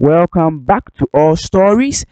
Welcome 0.00 0.60
back 0.60 0.94
to 0.94 1.06
All 1.12 1.36
Stories 1.36 2.06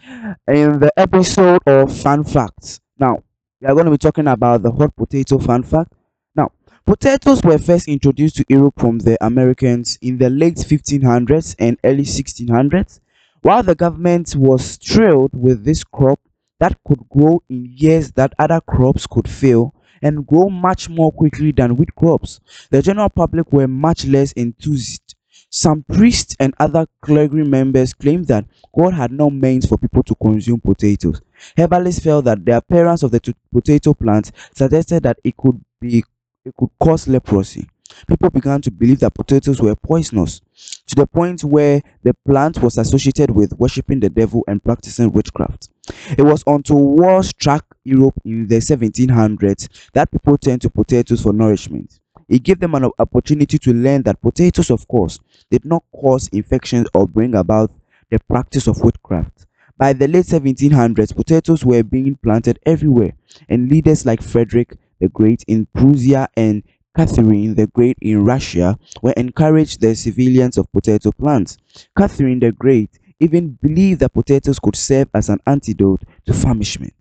in 0.46 0.78
the 0.78 0.92
episode 0.94 1.62
of 1.66 1.96
Fun 1.96 2.22
Facts. 2.22 2.80
Now, 2.98 3.22
we 3.62 3.66
are 3.66 3.72
going 3.72 3.86
to 3.86 3.90
be 3.90 3.96
talking 3.96 4.26
about 4.26 4.62
the 4.62 4.70
hot 4.70 4.94
potato 4.94 5.38
fun 5.38 5.62
fact. 5.62 5.94
Now, 6.34 6.52
potatoes 6.84 7.42
were 7.42 7.56
first 7.56 7.88
introduced 7.88 8.36
to 8.36 8.44
Europe 8.46 8.74
from 8.76 8.98
the 8.98 9.16
Americans 9.24 9.96
in 10.02 10.18
the 10.18 10.28
late 10.28 10.56
1500s 10.56 11.56
and 11.58 11.78
early 11.82 12.02
1600s. 12.02 13.00
While 13.40 13.62
the 13.62 13.74
government 13.74 14.36
was 14.36 14.76
thrilled 14.76 15.30
with 15.32 15.64
this 15.64 15.82
crop 15.82 16.20
that 16.60 16.76
could 16.86 17.08
grow 17.08 17.42
in 17.48 17.72
years 17.74 18.12
that 18.12 18.34
other 18.38 18.60
crops 18.60 19.06
could 19.06 19.30
fail 19.30 19.74
and 20.02 20.26
grow 20.26 20.50
much 20.50 20.90
more 20.90 21.10
quickly 21.10 21.52
than 21.52 21.78
wheat 21.78 21.94
crops, 21.94 22.40
the 22.70 22.82
general 22.82 23.08
public 23.08 23.50
were 23.50 23.66
much 23.66 24.04
less 24.04 24.32
enthused 24.32 25.14
some 25.50 25.82
priests 25.84 26.36
and 26.38 26.54
other 26.58 26.86
clergy 27.02 27.42
members 27.42 27.94
claimed 27.94 28.26
that 28.26 28.44
God 28.76 28.94
had 28.94 29.12
no 29.12 29.30
means 29.30 29.66
for 29.66 29.78
people 29.78 30.02
to 30.04 30.14
consume 30.16 30.60
potatoes. 30.60 31.20
Herbalists 31.56 32.02
felt 32.04 32.24
that 32.26 32.44
the 32.44 32.56
appearance 32.56 33.02
of 33.02 33.10
the 33.10 33.34
potato 33.52 33.94
plant 33.94 34.30
suggested 34.54 35.02
that 35.04 35.18
it 35.24 35.36
could 35.36 35.60
be 35.80 36.04
it 36.44 36.54
could 36.56 36.70
cause 36.80 37.08
leprosy. 37.08 37.66
People 38.06 38.30
began 38.30 38.60
to 38.62 38.70
believe 38.70 39.00
that 39.00 39.14
potatoes 39.14 39.60
were 39.60 39.74
poisonous 39.74 40.40
to 40.86 40.94
the 40.94 41.06
point 41.06 41.42
where 41.42 41.80
the 42.02 42.14
plant 42.26 42.62
was 42.62 42.76
associated 42.78 43.30
with 43.30 43.52
worshipping 43.54 44.00
the 44.00 44.10
devil 44.10 44.44
and 44.46 44.62
practicing 44.62 45.10
witchcraft. 45.12 45.70
It 46.16 46.22
was 46.22 46.44
until 46.46 46.76
war 46.76 47.22
struck 47.22 47.64
Europe 47.84 48.14
in 48.24 48.46
the 48.46 48.60
1700s 48.60 49.68
that 49.94 50.10
people 50.10 50.36
turned 50.36 50.62
to 50.62 50.70
potatoes 50.70 51.22
for 51.22 51.32
nourishment. 51.32 51.98
It 52.28 52.42
gave 52.42 52.60
them 52.60 52.74
an 52.74 52.90
opportunity 52.98 53.58
to 53.58 53.72
learn 53.72 54.02
that 54.02 54.20
potatoes, 54.20 54.70
of 54.70 54.86
course, 54.88 55.18
did 55.50 55.64
not 55.64 55.82
cause 55.92 56.28
infections 56.28 56.88
or 56.94 57.08
bring 57.08 57.34
about 57.34 57.70
the 58.10 58.18
practice 58.28 58.66
of 58.66 58.80
witchcraft. 58.82 59.46
By 59.78 59.92
the 59.92 60.08
late 60.08 60.26
1700s, 60.26 61.14
potatoes 61.14 61.64
were 61.64 61.82
being 61.82 62.16
planted 62.16 62.58
everywhere, 62.66 63.12
and 63.48 63.70
leaders 63.70 64.04
like 64.04 64.22
Frederick 64.22 64.76
the 65.00 65.08
Great 65.08 65.44
in 65.46 65.66
Prussia 65.74 66.28
and 66.36 66.62
Catherine 66.96 67.54
the 67.54 67.68
Great 67.68 67.96
in 68.00 68.24
Russia 68.24 68.76
were 69.02 69.12
encouraged 69.16 69.80
the 69.80 69.94
civilians 69.94 70.58
of 70.58 70.70
potato 70.72 71.12
plants. 71.12 71.56
Catherine 71.96 72.40
the 72.40 72.50
Great 72.50 72.90
even 73.20 73.50
believed 73.62 74.00
that 74.00 74.14
potatoes 74.14 74.58
could 74.58 74.76
serve 74.76 75.08
as 75.14 75.28
an 75.28 75.38
antidote 75.46 76.02
to 76.26 76.34
famishment. 76.34 76.92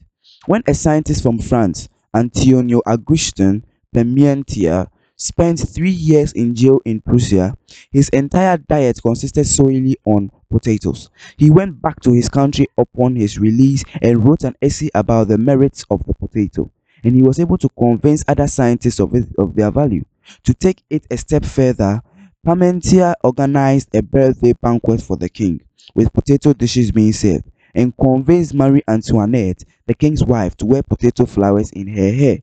When 0.46 0.62
a 0.68 0.74
scientist 0.74 1.24
from 1.24 1.40
France, 1.40 1.90
Antonio 2.14 2.82
Augustin 2.86 3.66
Parmentier, 3.94 4.88
spent 5.18 5.60
three 5.60 5.92
years 5.92 6.32
in 6.34 6.56
jail 6.56 6.80
in 6.86 7.02
Prussia, 7.02 7.56
his 7.92 8.10
entire 8.10 8.58
diet 8.58 9.02
consisted 9.02 9.46
solely 9.46 9.98
on 10.06 10.32
potatoes. 10.50 11.10
He 11.38 11.50
went 11.50 11.82
back 11.82 12.00
to 12.02 12.14
his 12.14 12.30
country 12.30 12.68
upon 12.78 13.16
his 13.16 13.38
release 13.40 13.84
and 14.02 14.24
wrote 14.24 14.44
an 14.44 14.56
essay 14.62 14.90
about 14.96 15.28
the 15.28 15.38
merits 15.38 15.84
of 15.90 16.06
the 16.06 16.14
potato, 16.14 16.72
and 17.04 17.16
he 17.16 17.22
was 17.24 17.40
able 17.40 17.58
to 17.58 17.70
convince 17.78 18.24
other 18.28 18.48
scientists 18.48 19.00
of, 19.00 19.14
it, 19.16 19.28
of 19.38 19.56
their 19.56 19.72
value. 19.72 20.06
To 20.44 20.54
take 20.54 20.84
it 20.90 21.06
a 21.12 21.18
step 21.18 21.44
further, 21.46 22.02
Parmentier 22.46 23.14
organized 23.24 23.94
a 23.96 24.02
birthday 24.02 24.54
banquet 24.54 25.02
for 25.02 25.18
the 25.18 25.30
king, 25.30 25.62
with 25.96 26.14
potato 26.14 26.54
dishes 26.54 26.92
being 26.92 27.14
served, 27.14 27.44
and 27.76 27.96
convinced 27.98 28.54
Marie 28.54 28.84
Antoinette, 28.88 29.64
the 29.86 29.94
king's 29.94 30.24
wife, 30.24 30.56
to 30.58 30.66
wear 30.66 30.84
potato 30.84 31.26
flowers 31.26 31.72
in 31.72 31.88
her 31.88 32.12
hair. 32.12 32.40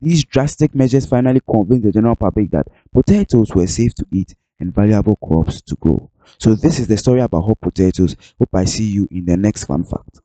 These 0.00 0.24
drastic 0.24 0.74
measures 0.74 1.06
finally 1.06 1.40
convinced 1.40 1.84
the 1.84 1.92
general 1.92 2.16
public 2.16 2.50
that 2.50 2.66
potatoes 2.92 3.54
were 3.54 3.66
safe 3.66 3.94
to 3.94 4.06
eat 4.12 4.34
and 4.60 4.74
valuable 4.74 5.16
crops 5.16 5.60
to 5.62 5.76
grow. 5.76 6.10
So 6.38 6.54
this 6.54 6.78
is 6.78 6.86
the 6.88 6.96
story 6.96 7.20
about 7.20 7.42
hot 7.42 7.60
potatoes. 7.60 8.16
Hope 8.38 8.54
I 8.54 8.64
see 8.64 8.84
you 8.84 9.06
in 9.10 9.26
the 9.26 9.36
next 9.36 9.64
fun 9.64 9.84
fact. 9.84 10.20